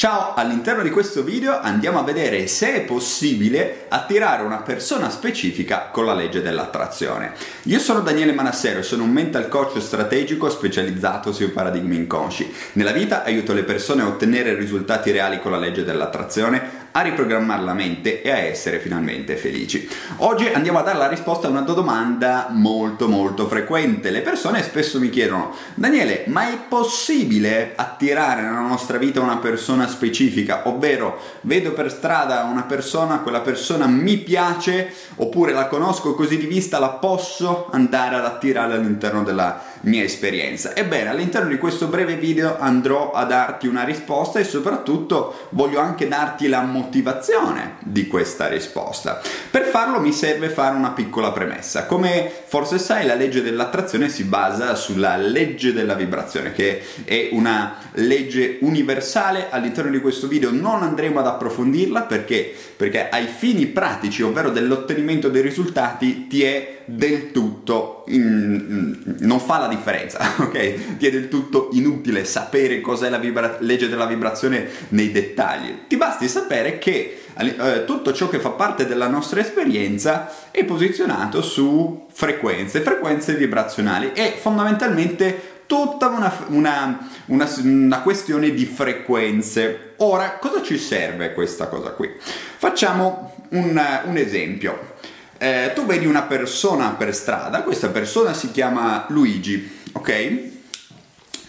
Ciao, 0.00 0.32
all'interno 0.32 0.82
di 0.82 0.88
questo 0.88 1.22
video 1.22 1.60
andiamo 1.60 1.98
a 1.98 2.02
vedere 2.02 2.46
se 2.46 2.72
è 2.72 2.80
possibile 2.86 3.84
attirare 3.90 4.42
una 4.42 4.62
persona 4.62 5.10
specifica 5.10 5.90
con 5.92 6.06
la 6.06 6.14
legge 6.14 6.40
dell'attrazione. 6.40 7.34
Io 7.64 7.78
sono 7.78 8.00
Daniele 8.00 8.32
Manassero 8.32 8.82
sono 8.82 9.02
un 9.02 9.10
mental 9.10 9.48
coach 9.48 9.78
strategico 9.78 10.48
specializzato 10.48 11.34
sui 11.34 11.48
paradigmi 11.48 11.96
inconsci. 11.96 12.50
Nella 12.72 12.92
vita 12.92 13.24
aiuto 13.24 13.52
le 13.52 13.62
persone 13.62 14.00
a 14.00 14.06
ottenere 14.06 14.54
risultati 14.54 15.10
reali 15.10 15.38
con 15.38 15.50
la 15.50 15.58
legge 15.58 15.84
dell'attrazione, 15.84 16.88
a 16.92 17.02
riprogrammare 17.02 17.62
la 17.62 17.74
mente 17.74 18.22
e 18.22 18.30
a 18.30 18.38
essere 18.38 18.80
finalmente 18.80 19.36
felici. 19.36 19.88
Oggi 20.18 20.48
andiamo 20.48 20.78
a 20.78 20.82
dare 20.82 20.98
la 20.98 21.08
risposta 21.08 21.46
a 21.46 21.50
una 21.50 21.60
domanda 21.60 22.48
molto 22.50 23.06
molto 23.06 23.46
frequente. 23.46 24.10
Le 24.10 24.22
persone 24.22 24.62
spesso 24.62 24.98
mi 24.98 25.10
chiedono 25.10 25.54
Daniele, 25.74 26.24
ma 26.28 26.50
è 26.50 26.56
possibile 26.68 27.74
attirare 27.76 28.42
nella 28.42 28.60
nostra 28.60 28.98
vita 28.98 29.20
una 29.20 29.36
persona 29.36 29.86
specifica, 29.90 30.62
ovvero 30.68 31.18
vedo 31.42 31.72
per 31.72 31.90
strada 31.90 32.44
una 32.44 32.62
persona, 32.62 33.20
quella 33.20 33.40
persona 33.40 33.86
mi 33.86 34.16
piace, 34.16 34.90
oppure 35.16 35.52
la 35.52 35.66
conosco 35.66 36.14
così 36.14 36.38
di 36.38 36.46
vista, 36.46 36.78
la 36.78 36.88
posso 36.88 37.68
andare 37.70 38.16
ad 38.16 38.24
attirare 38.24 38.74
all'interno 38.74 39.22
della 39.22 39.69
mia 39.82 40.02
esperienza. 40.02 40.74
Ebbene, 40.74 41.08
all'interno 41.08 41.48
di 41.48 41.58
questo 41.58 41.86
breve 41.86 42.16
video 42.16 42.58
andrò 42.58 43.12
a 43.12 43.24
darti 43.24 43.66
una 43.66 43.84
risposta 43.84 44.38
e 44.38 44.44
soprattutto 44.44 45.48
voglio 45.50 45.80
anche 45.80 46.08
darti 46.08 46.48
la 46.48 46.62
motivazione 46.62 47.76
di 47.80 48.06
questa 48.06 48.48
risposta. 48.48 49.20
Per 49.50 49.64
farlo 49.64 50.00
mi 50.00 50.12
serve 50.12 50.48
fare 50.48 50.76
una 50.76 50.90
piccola 50.90 51.32
premessa. 51.32 51.86
Come 51.86 52.30
forse 52.46 52.78
sai, 52.78 53.06
la 53.06 53.14
legge 53.14 53.42
dell'attrazione 53.42 54.08
si 54.08 54.24
basa 54.24 54.74
sulla 54.74 55.16
legge 55.16 55.72
della 55.72 55.94
vibrazione, 55.94 56.52
che 56.52 56.82
è 57.04 57.28
una 57.32 57.76
legge 57.92 58.58
universale. 58.60 59.48
All'interno 59.50 59.90
di 59.90 60.00
questo 60.00 60.26
video 60.26 60.50
non 60.50 60.82
andremo 60.82 61.20
ad 61.20 61.26
approfondirla 61.26 62.02
perché, 62.02 62.54
perché 62.76 63.08
ai 63.08 63.26
fini 63.26 63.66
pratici, 63.66 64.22
ovvero 64.22 64.50
dell'ottenimento 64.50 65.28
dei 65.28 65.42
risultati, 65.42 66.26
ti 66.26 66.42
è 66.42 66.79
del 66.96 67.30
tutto 67.30 68.04
in, 68.08 69.16
non 69.20 69.40
fa 69.40 69.58
la 69.58 69.68
differenza, 69.68 70.18
ok? 70.38 70.96
Ti 70.96 71.06
è 71.06 71.10
del 71.10 71.28
tutto 71.28 71.68
inutile 71.72 72.24
sapere 72.24 72.80
cos'è 72.80 73.08
la 73.08 73.18
vibra- 73.18 73.56
legge 73.60 73.88
della 73.88 74.06
vibrazione 74.06 74.68
nei 74.88 75.12
dettagli. 75.12 75.86
Ti 75.86 75.96
basti 75.96 76.28
sapere 76.28 76.78
che 76.78 77.22
eh, 77.36 77.84
tutto 77.84 78.12
ciò 78.12 78.28
che 78.28 78.40
fa 78.40 78.50
parte 78.50 78.86
della 78.86 79.08
nostra 79.08 79.40
esperienza 79.40 80.30
è 80.50 80.64
posizionato 80.64 81.42
su 81.42 82.06
frequenze, 82.10 82.80
frequenze 82.80 83.34
vibrazionali 83.34 84.12
e 84.12 84.34
fondamentalmente 84.38 85.58
tutta 85.66 86.08
una, 86.08 86.32
una, 86.48 87.08
una, 87.26 87.48
una, 87.62 88.00
questione 88.00 88.50
di 88.50 88.64
frequenze. 88.64 89.92
Ora, 89.98 90.38
cosa 90.38 90.62
ci 90.62 90.76
serve 90.76 91.32
questa 91.32 91.68
cosa 91.68 91.90
qui? 91.90 92.10
Facciamo 92.18 93.34
un, 93.50 93.80
un 94.04 94.16
esempio 94.16 94.96
eh, 95.42 95.72
tu 95.74 95.86
vedi 95.86 96.04
una 96.04 96.24
persona 96.24 96.90
per 96.90 97.14
strada, 97.14 97.62
questa 97.62 97.88
persona 97.88 98.34
si 98.34 98.50
chiama 98.50 99.06
Luigi, 99.08 99.80
ok? 99.92 100.40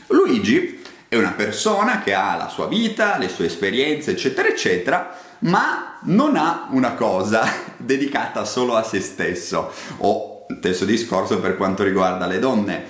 Luigi 0.07 0.81
è 1.09 1.17
una 1.17 1.33
persona 1.35 2.01
che 2.01 2.13
ha 2.13 2.37
la 2.37 2.47
sua 2.47 2.67
vita, 2.67 3.17
le 3.17 3.27
sue 3.27 3.47
esperienze, 3.47 4.11
eccetera, 4.11 4.47
eccetera, 4.47 5.13
ma 5.39 5.97
non 6.03 6.37
ha 6.37 6.69
una 6.71 6.93
cosa 6.93 7.45
dedicata 7.75 8.45
solo 8.45 8.77
a 8.77 8.83
se 8.83 9.01
stesso. 9.01 9.73
O 9.97 10.45
stesso 10.57 10.85
discorso 10.85 11.41
per 11.41 11.57
quanto 11.57 11.83
riguarda 11.83 12.27
le 12.27 12.39
donne. 12.39 12.85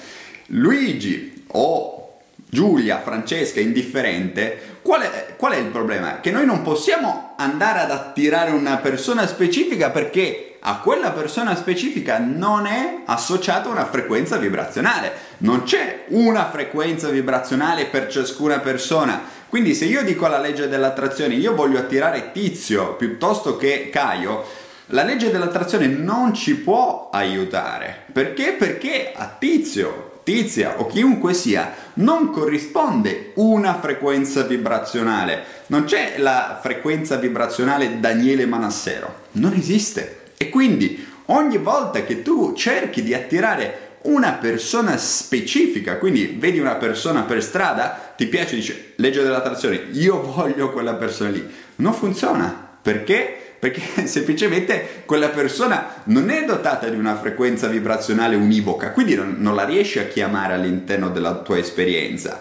Luigi 0.48 1.46
o 1.48 2.20
Giulia, 2.36 3.02
Francesca, 3.02 3.60
indifferente, 3.60 4.78
qual 4.84 5.02
è, 5.02 5.36
qual 5.36 5.54
è, 5.54 5.58
il 5.58 5.72
problema? 5.72 6.20
Che 6.20 6.30
noi 6.30 6.46
non 6.46 6.62
possiamo 6.62 7.34
andare 7.38 7.80
ad 7.80 7.90
attirare 7.90 8.52
una 8.52 8.78
persona 8.78 9.26
specifica 9.26 9.90
perché 9.90 10.51
a 10.64 10.78
quella 10.80 11.12
persona 11.12 11.56
specifica 11.56 12.20
non 12.20 12.68
è 12.68 13.02
associata 13.06 13.70
una 13.70 13.86
frequenza 13.86 14.38
vibrazionale. 14.38 15.12
Non 15.40 15.64
c'è 15.64 16.06
una 16.10 16.50
frequenza 16.52 17.10
vibrazionale 17.10 17.86
per 17.86 18.08
ciascuna 18.08 18.60
persona. 18.60 19.22
Quindi 19.50 19.74
se 19.74 19.86
io 19.86 20.04
dico 20.04 20.26
alla 20.26 20.40
legge 20.40 20.68
dell'attrazione 20.68 21.34
io 21.34 21.56
voglio 21.56 21.80
attirare 21.80 22.32
Tizio 22.32 22.94
piuttosto 22.94 23.58
che 23.58 23.90
Caio, 23.92 24.46
la 24.88 25.04
legge 25.04 25.32
dell'attrazione 25.32 25.88
non 25.88 26.34
ci 26.36 26.56
può 26.56 27.10
aiutare. 27.12 28.04
Perché? 28.12 28.54
Perché 28.54 29.14
a 29.16 29.36
Tizio 29.38 30.10
Tizia 30.24 30.80
o 30.80 30.86
chiunque 30.86 31.34
sia, 31.34 31.74
non 31.96 32.30
corrisponde 32.30 33.32
una 33.36 33.80
frequenza 33.80 34.44
vibrazionale. 34.44 35.44
Non 35.68 35.86
c'è 35.86 36.20
la 36.20 36.60
frequenza 36.62 37.16
vibrazionale 37.16 38.00
Daniele 38.00 38.46
Manassero, 38.46 39.22
non 39.32 39.54
esiste. 39.54 40.21
E 40.42 40.50
quindi 40.50 41.06
ogni 41.26 41.60
volta 41.60 42.02
che 42.02 42.24
tu 42.24 42.56
cerchi 42.56 43.04
di 43.04 43.14
attirare 43.14 43.90
una 44.06 44.32
persona 44.32 44.98
specifica, 44.98 45.98
quindi 45.98 46.36
vedi 46.40 46.58
una 46.58 46.78
persona 46.78 47.22
per 47.22 47.44
strada, 47.44 48.16
ti 48.18 48.26
piace, 48.26 48.56
dice 48.56 48.94
legge 48.96 49.22
dell'attrazione, 49.22 49.90
io 49.92 50.20
voglio 50.20 50.72
quella 50.72 50.96
persona 50.96 51.30
lì. 51.30 51.48
Non 51.76 51.94
funziona. 51.94 52.70
Perché? 52.82 53.38
perché 53.60 53.84
semplicemente 54.08 55.04
quella 55.06 55.30
persona 55.30 56.02
non 56.06 56.32
è 56.32 56.44
dotata 56.44 56.88
di 56.88 56.98
una 56.98 57.16
frequenza 57.16 57.68
vibrazionale 57.68 58.36
univoca, 58.36 58.90
quindi 58.90 59.14
non, 59.14 59.36
non 59.38 59.54
la 59.54 59.66
riesci 59.66 60.00
a 60.00 60.06
chiamare 60.06 60.56
all'interno 60.56 61.12
della 61.12 61.36
tua 61.36 61.60
esperienza 61.60 62.40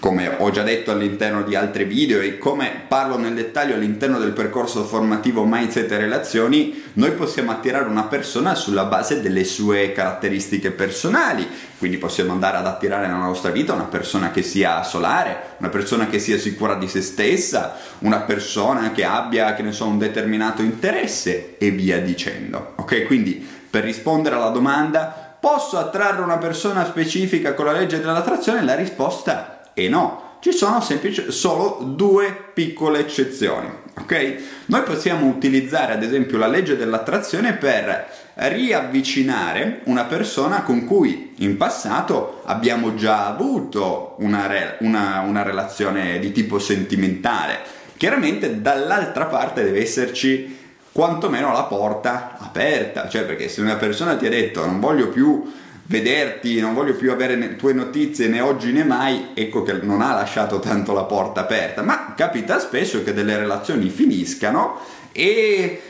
come 0.00 0.34
ho 0.38 0.50
già 0.50 0.62
detto 0.62 0.90
all'interno 0.90 1.42
di 1.42 1.54
altri 1.54 1.84
video 1.84 2.20
e 2.20 2.38
come 2.38 2.82
parlo 2.86 3.16
nel 3.16 3.34
dettaglio 3.34 3.74
all'interno 3.74 4.18
del 4.18 4.32
percorso 4.32 4.84
formativo 4.84 5.44
Mindset 5.44 5.90
e 5.90 5.96
Relazioni, 5.96 6.82
noi 6.94 7.12
possiamo 7.12 7.50
attirare 7.50 7.88
una 7.88 8.04
persona 8.04 8.54
sulla 8.54 8.84
base 8.84 9.20
delle 9.20 9.44
sue 9.44 9.92
caratteristiche 9.92 10.70
personali, 10.70 11.48
quindi 11.78 11.98
possiamo 11.98 12.32
andare 12.32 12.56
ad 12.56 12.66
attirare 12.66 13.06
nella 13.06 13.18
nostra 13.18 13.50
vita 13.50 13.72
una 13.72 13.84
persona 13.84 14.30
che 14.30 14.42
sia 14.42 14.82
solare, 14.82 15.54
una 15.58 15.68
persona 15.68 16.06
che 16.06 16.18
sia 16.18 16.38
sicura 16.38 16.74
di 16.74 16.88
se 16.88 17.00
stessa, 17.00 17.76
una 18.00 18.20
persona 18.20 18.92
che 18.92 19.04
abbia, 19.04 19.54
che 19.54 19.62
ne 19.62 19.72
so, 19.72 19.86
un 19.86 19.98
determinato 19.98 20.62
interesse 20.62 21.56
e 21.58 21.70
via 21.70 22.00
dicendo. 22.00 22.74
Ok? 22.76 23.04
Quindi 23.06 23.46
per 23.68 23.84
rispondere 23.84 24.36
alla 24.36 24.48
domanda, 24.48 25.36
posso 25.38 25.78
attrarre 25.78 26.22
una 26.22 26.38
persona 26.38 26.84
specifica 26.86 27.54
con 27.54 27.66
la 27.66 27.72
legge 27.72 28.00
dell'attrazione? 28.00 28.62
La 28.62 28.74
risposta 28.74 29.50
è 29.52 29.55
e 29.78 29.90
no, 29.90 30.38
ci 30.40 30.52
sono 30.52 30.80
semplice, 30.80 31.30
solo 31.30 31.80
due 31.82 32.34
piccole 32.54 33.00
eccezioni. 33.00 33.68
Ok? 33.98 34.36
Noi 34.66 34.82
possiamo 34.84 35.26
utilizzare 35.26 35.92
ad 35.92 36.02
esempio 36.02 36.38
la 36.38 36.46
legge 36.46 36.78
dell'attrazione 36.78 37.52
per 37.52 38.08
riavvicinare 38.36 39.80
una 39.84 40.04
persona 40.04 40.62
con 40.62 40.86
cui 40.86 41.34
in 41.38 41.58
passato 41.58 42.40
abbiamo 42.46 42.94
già 42.94 43.26
avuto 43.26 44.14
una, 44.20 44.46
re, 44.46 44.78
una, 44.80 45.20
una 45.20 45.42
relazione 45.42 46.18
di 46.20 46.32
tipo 46.32 46.58
sentimentale. 46.58 47.58
Chiaramente 47.98 48.62
dall'altra 48.62 49.26
parte 49.26 49.62
deve 49.62 49.82
esserci 49.82 50.56
quantomeno 50.90 51.52
la 51.52 51.64
porta 51.64 52.38
aperta, 52.38 53.10
cioè 53.10 53.24
perché 53.24 53.48
se 53.48 53.60
una 53.60 53.76
persona 53.76 54.16
ti 54.16 54.24
ha 54.24 54.30
detto 54.30 54.64
non 54.64 54.80
voglio 54.80 55.08
più 55.08 55.52
vederti, 55.86 56.60
non 56.60 56.74
voglio 56.74 56.94
più 56.94 57.12
avere 57.12 57.36
ne, 57.36 57.56
tue 57.56 57.72
notizie 57.72 58.28
né 58.28 58.40
oggi 58.40 58.72
né 58.72 58.84
mai, 58.84 59.28
ecco 59.34 59.62
che 59.62 59.74
non 59.82 60.00
ha 60.00 60.14
lasciato 60.14 60.58
tanto 60.58 60.92
la 60.92 61.04
porta 61.04 61.40
aperta, 61.40 61.82
ma 61.82 62.14
capita 62.16 62.58
spesso 62.58 63.02
che 63.02 63.12
delle 63.12 63.36
relazioni 63.36 63.88
finiscano 63.88 64.78
e 65.12 65.80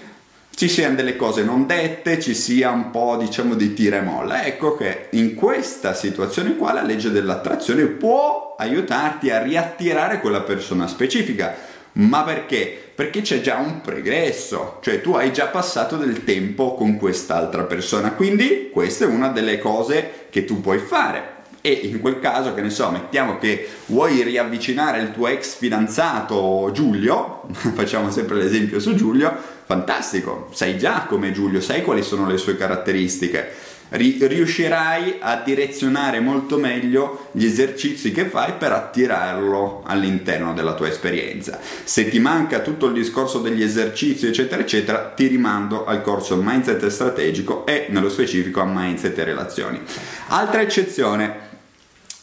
ci 0.54 0.68
siano 0.68 0.94
delle 0.94 1.16
cose 1.16 1.42
non 1.42 1.66
dette, 1.66 2.20
ci 2.20 2.34
sia 2.34 2.70
un 2.70 2.90
po' 2.90 3.16
diciamo 3.18 3.54
di 3.54 3.74
tira 3.74 3.98
e 3.98 4.02
molla. 4.02 4.44
Ecco 4.44 4.74
che 4.74 5.08
in 5.10 5.34
questa 5.34 5.92
situazione 5.92 6.56
qua 6.56 6.72
la 6.72 6.82
legge 6.82 7.10
dell'attrazione 7.10 7.84
può 7.86 8.54
aiutarti 8.58 9.30
a 9.30 9.42
riattirare 9.42 10.20
quella 10.20 10.40
persona 10.40 10.86
specifica 10.86 11.74
ma 11.96 12.22
perché? 12.24 12.85
Perché 12.96 13.20
c'è 13.20 13.42
già 13.42 13.58
un 13.58 13.82
pregresso, 13.82 14.78
cioè 14.80 15.02
tu 15.02 15.12
hai 15.12 15.30
già 15.30 15.48
passato 15.48 15.98
del 15.98 16.24
tempo 16.24 16.74
con 16.74 16.96
quest'altra 16.96 17.64
persona, 17.64 18.12
quindi 18.12 18.70
questa 18.72 19.04
è 19.04 19.08
una 19.08 19.28
delle 19.28 19.58
cose 19.58 20.28
che 20.30 20.46
tu 20.46 20.62
puoi 20.62 20.78
fare. 20.78 21.34
E 21.60 21.72
in 21.72 22.00
quel 22.00 22.20
caso, 22.20 22.54
che 22.54 22.62
ne 22.62 22.70
so, 22.70 22.90
mettiamo 22.90 23.36
che 23.36 23.68
vuoi 23.86 24.22
riavvicinare 24.22 25.00
il 25.00 25.12
tuo 25.12 25.28
ex 25.28 25.56
fidanzato 25.56 26.70
Giulio, 26.72 27.42
facciamo 27.74 28.10
sempre 28.10 28.36
l'esempio 28.36 28.80
su 28.80 28.94
Giulio, 28.94 29.36
fantastico, 29.66 30.48
sai 30.52 30.78
già 30.78 31.06
come 31.08 31.32
Giulio, 31.32 31.60
sai 31.60 31.82
quali 31.82 32.02
sono 32.02 32.26
le 32.26 32.38
sue 32.38 32.56
caratteristiche 32.56 33.74
riuscirai 33.88 35.18
a 35.20 35.42
direzionare 35.44 36.18
molto 36.20 36.58
meglio 36.58 37.28
gli 37.32 37.44
esercizi 37.44 38.10
che 38.10 38.24
fai 38.24 38.54
per 38.58 38.72
attirarlo 38.72 39.82
all'interno 39.86 40.54
della 40.54 40.74
tua 40.74 40.88
esperienza. 40.88 41.60
Se 41.84 42.08
ti 42.08 42.18
manca 42.18 42.60
tutto 42.60 42.86
il 42.86 42.94
discorso 42.94 43.38
degli 43.38 43.62
esercizi, 43.62 44.26
eccetera, 44.26 44.62
eccetera, 44.62 45.12
ti 45.14 45.26
rimando 45.26 45.84
al 45.84 46.02
corso 46.02 46.36
Mindset 46.36 46.86
strategico 46.88 47.64
e 47.66 47.86
nello 47.90 48.08
specifico 48.08 48.60
a 48.60 48.66
Mindset 48.66 49.16
e 49.18 49.24
relazioni. 49.24 49.80
Altra 50.28 50.60
eccezione 50.60 51.45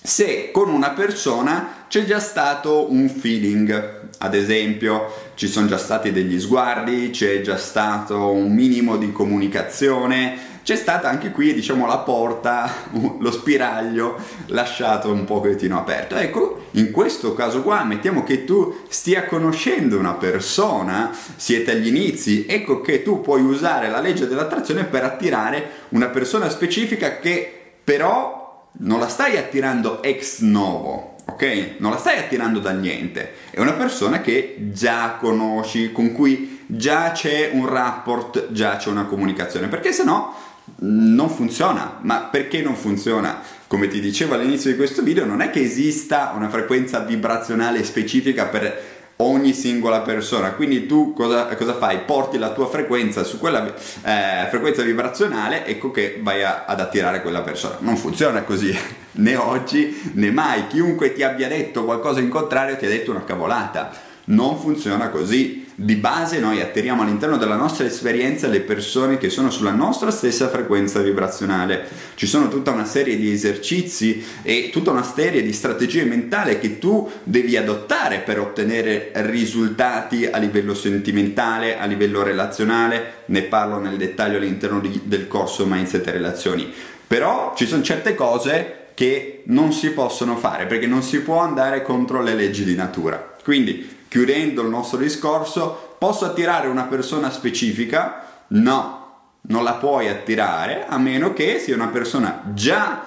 se 0.06 0.52
con 0.52 0.68
una 0.68 0.90
persona 0.90 1.86
c'è 1.88 2.04
già 2.04 2.20
stato 2.20 2.92
un 2.92 3.08
feeling, 3.08 4.02
ad 4.18 4.36
esempio 4.36 5.32
ci 5.36 5.48
sono 5.48 5.68
già 5.68 5.78
stati 5.78 6.12
degli 6.12 6.40
sguardi, 6.42 7.10
c'è 7.10 7.40
già 7.40 7.56
stato 7.56 8.32
un 8.32 8.54
minimo 8.54 8.98
di 8.98 9.14
comunicazione, 9.14 10.52
c'è 10.64 10.76
stata 10.76 11.08
anche 11.08 11.32
qui 11.32 11.54
diciamo 11.54 11.88
la 11.88 12.00
porta, 12.00 12.70
lo 13.18 13.32
spiraglio 13.32 14.18
lasciato 14.48 15.10
un 15.10 15.24
pochettino 15.24 15.78
aperto. 15.78 16.16
Ecco, 16.16 16.66
in 16.72 16.92
questo 16.92 17.34
caso 17.34 17.62
qua 17.62 17.86
mettiamo 17.86 18.24
che 18.24 18.44
tu 18.44 18.82
stia 18.90 19.24
conoscendo 19.24 19.98
una 19.98 20.16
persona, 20.16 21.16
siete 21.38 21.72
agli 21.72 21.88
inizi, 21.88 22.46
ecco 22.46 22.82
che 22.82 23.04
tu 23.04 23.22
puoi 23.22 23.42
usare 23.42 23.90
la 23.90 24.02
legge 24.02 24.28
dell'attrazione 24.28 24.84
per 24.84 25.06
attirare 25.06 25.70
una 25.90 26.08
persona 26.08 26.50
specifica 26.50 27.20
che 27.20 27.60
però 27.84 28.33
non 28.80 29.00
la 29.00 29.08
stai 29.08 29.38
attirando 29.38 30.02
ex 30.02 30.40
novo, 30.40 31.16
ok? 31.26 31.76
Non 31.78 31.92
la 31.92 31.98
stai 31.98 32.18
attirando 32.18 32.60
da 32.60 32.72
niente, 32.72 33.34
è 33.52 33.60
una 33.60 33.74
persona 33.74 34.22
che 34.22 34.70
già 34.72 35.18
conosci, 35.20 35.92
con 35.92 36.12
cui 36.12 36.62
già 36.66 37.12
c'è 37.12 37.52
un 37.54 37.68
rapport, 37.68 38.52
già 38.52 38.78
c'è 38.78 38.90
una 38.90 39.06
comunicazione, 39.06 39.68
perché 39.68 39.92
se 39.92 40.04
no 40.04 40.34
non 40.78 41.30
funziona. 41.30 42.00
Ma 42.02 42.20
perché 42.22 42.62
non 42.62 42.76
funziona? 42.76 43.42
Come 43.68 43.88
ti 43.88 44.00
dicevo 44.00 44.36
all'inizio 44.36 44.72
di 44.72 44.78
questo 44.78 45.02
video, 45.02 45.26
non 45.26 45.42
è 45.42 45.50
che 45.50 45.62
esista 45.62 46.34
una 46.36 46.50
frequenza 46.50 47.00
vibrazionale 47.00 47.84
specifica 47.84 48.46
per 48.46 49.03
ogni 49.18 49.54
singola 49.54 50.02
persona. 50.02 50.52
Quindi 50.52 50.86
tu 50.86 51.14
cosa, 51.14 51.46
cosa 51.56 51.74
fai? 51.76 52.00
Porti 52.00 52.38
la 52.38 52.52
tua 52.52 52.68
frequenza 52.68 53.24
su 53.24 53.40
quella 53.40 53.66
eh, 53.68 54.48
frequenza 54.50 54.82
vibrazionale, 54.82 55.66
ecco 55.66 55.92
che 55.92 56.20
vai 56.22 56.44
a, 56.44 56.66
ad 56.66 56.80
attirare 56.80 57.22
quella 57.22 57.42
persona. 57.42 57.78
Non 57.80 57.98
funziona 57.98 58.44
così, 58.44 58.76
né 59.14 59.36
oggi 59.36 60.12
né 60.14 60.32
mai. 60.32 60.68
Chiunque 60.68 61.14
ti 61.14 61.24
abbia 61.24 61.48
detto 61.48 61.86
qualcosa 61.86 62.20
in 62.20 62.30
contrario 62.30 62.78
ti 62.78 62.86
ha 62.86 62.90
detto 62.90 63.12
una 63.12 63.24
cavolata. 63.24 64.12
Non 64.26 64.58
funziona 64.58 65.10
così 65.10 65.64
di 65.76 65.96
base 65.96 66.40
noi 66.40 66.62
attiriamo 66.62 67.02
all'interno 67.02 67.36
della 67.36 67.56
nostra 67.56 67.86
esperienza 67.86 68.48
le 68.48 68.62
persone 68.62 69.18
che 69.18 69.30
sono 69.30 69.50
sulla 69.50 69.72
nostra 69.72 70.12
stessa 70.12 70.48
frequenza 70.48 71.02
vibrazionale. 71.02 71.88
Ci 72.16 72.28
sono 72.28 72.48
tutta 72.48 72.72
una 72.72 72.86
serie 72.86 73.18
di 73.18 73.32
esercizi 73.32 74.24
e 74.44 74.70
tutta 74.72 74.92
una 74.92 75.04
serie 75.04 75.42
di 75.42 75.52
strategie 75.52 76.06
mentali 76.06 76.60
che 76.60 76.78
tu 76.78 77.10
devi 77.24 77.58
adottare 77.58 78.20
per 78.20 78.40
ottenere 78.40 79.12
risultati 79.14 80.28
a 80.28 80.38
livello 80.38 80.76
sentimentale, 80.76 81.78
a 81.78 81.86
livello 81.86 82.22
relazionale. 82.22 83.24
Ne 83.26 83.42
parlo 83.42 83.80
nel 83.80 83.98
dettaglio 83.98 84.38
all'interno 84.38 84.80
di, 84.80 85.02
del 85.04 85.28
corso 85.28 85.66
Mindset 85.66 86.08
e 86.08 86.12
Relazioni. 86.12 86.72
Però 87.08 87.54
ci 87.58 87.66
sono 87.66 87.84
certe 87.84 88.16
cose 88.16 88.78
che 88.94 89.42
non 89.48 89.74
si 89.74 89.90
possono 89.90 90.38
fare 90.38 90.68
perché 90.68 90.86
non 90.86 91.02
si 91.02 91.20
può 91.22 91.40
andare 91.40 91.82
contro 91.82 92.22
le 92.22 92.36
leggi 92.36 92.64
di 92.64 92.76
natura. 92.76 93.36
Quindi 93.44 93.93
chiudendo 94.14 94.62
il 94.62 94.68
nostro 94.68 95.00
discorso, 95.00 95.96
posso 95.98 96.26
attirare 96.26 96.68
una 96.68 96.84
persona 96.84 97.32
specifica? 97.32 98.44
No, 98.50 99.32
non 99.48 99.64
la 99.64 99.74
puoi 99.74 100.08
attirare 100.08 100.86
a 100.88 101.00
meno 101.00 101.34
che 101.34 101.58
sia 101.58 101.74
una 101.74 101.88
persona 101.88 102.44
già 102.54 103.06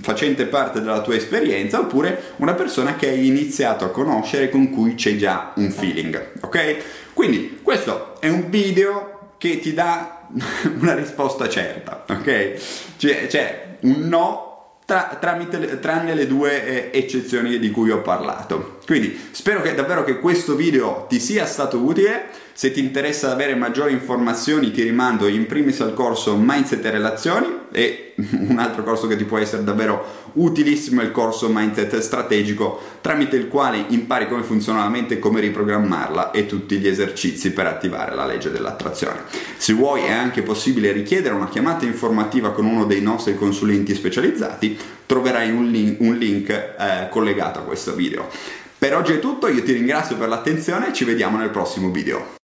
facente 0.00 0.46
parte 0.46 0.80
della 0.80 1.02
tua 1.02 1.14
esperienza 1.14 1.78
oppure 1.78 2.34
una 2.38 2.54
persona 2.54 2.96
che 2.96 3.10
hai 3.10 3.28
iniziato 3.28 3.84
a 3.84 3.90
conoscere 3.90 4.48
con 4.48 4.70
cui 4.70 4.96
c'è 4.96 5.14
già 5.14 5.52
un 5.54 5.70
feeling, 5.70 6.32
ok? 6.40 7.12
Quindi 7.12 7.60
questo 7.62 8.20
è 8.20 8.28
un 8.28 8.50
video 8.50 9.34
che 9.38 9.60
ti 9.60 9.72
dà 9.72 10.26
una 10.80 10.94
risposta 10.94 11.48
certa, 11.48 12.06
ok? 12.08 12.96
C'è, 12.98 13.28
c'è 13.28 13.76
un 13.82 14.08
no 14.08 14.50
tra, 14.84 15.16
tramite, 15.20 15.78
tranne 15.78 16.14
le 16.14 16.26
due 16.26 16.90
eh, 16.90 16.98
eccezioni 16.98 17.60
di 17.60 17.70
cui 17.70 17.92
ho 17.92 18.00
parlato. 18.00 18.79
Quindi 18.90 19.16
spero 19.30 19.62
che 19.62 19.72
davvero 19.72 20.02
che 20.02 20.18
questo 20.18 20.56
video 20.56 21.06
ti 21.08 21.20
sia 21.20 21.46
stato 21.46 21.78
utile. 21.78 22.24
Se 22.54 22.72
ti 22.72 22.80
interessa 22.80 23.30
avere 23.30 23.54
maggiori 23.54 23.92
informazioni 23.92 24.72
ti 24.72 24.82
rimando 24.82 25.28
in 25.28 25.46
primis 25.46 25.80
al 25.80 25.94
corso 25.94 26.36
Mindset 26.36 26.84
e 26.84 26.90
Relazioni 26.90 27.46
e 27.70 28.14
un 28.48 28.58
altro 28.58 28.82
corso 28.82 29.06
che 29.06 29.14
ti 29.14 29.22
può 29.22 29.38
essere 29.38 29.62
davvero 29.62 30.32
utilissimo 30.32 31.02
è 31.02 31.04
il 31.04 31.12
corso 31.12 31.48
Mindset 31.48 32.00
Strategico 32.00 32.80
tramite 33.00 33.36
il 33.36 33.46
quale 33.46 33.84
impari 33.90 34.26
come 34.26 34.42
funziona 34.42 34.80
la 34.80 34.88
mente 34.88 35.20
come 35.20 35.38
riprogrammarla 35.38 36.32
e 36.32 36.46
tutti 36.46 36.76
gli 36.78 36.88
esercizi 36.88 37.52
per 37.52 37.66
attivare 37.66 38.16
la 38.16 38.26
legge 38.26 38.50
dell'attrazione. 38.50 39.20
Se 39.56 39.72
vuoi 39.72 40.02
è 40.02 40.10
anche 40.10 40.42
possibile 40.42 40.90
richiedere 40.90 41.36
una 41.36 41.48
chiamata 41.48 41.84
informativa 41.84 42.50
con 42.50 42.64
uno 42.64 42.86
dei 42.86 43.00
nostri 43.00 43.36
consulenti 43.36 43.94
specializzati, 43.94 44.76
troverai 45.06 45.52
un 45.52 45.70
link, 45.70 46.00
un 46.00 46.16
link 46.16 46.48
eh, 46.48 47.08
collegato 47.08 47.60
a 47.60 47.62
questo 47.62 47.94
video. 47.94 48.28
Per 48.80 48.96
oggi 48.96 49.12
è 49.12 49.18
tutto, 49.18 49.46
io 49.46 49.62
ti 49.62 49.72
ringrazio 49.72 50.16
per 50.16 50.28
l'attenzione 50.28 50.88
e 50.88 50.92
ci 50.94 51.04
vediamo 51.04 51.36
nel 51.36 51.50
prossimo 51.50 51.90
video. 51.90 52.39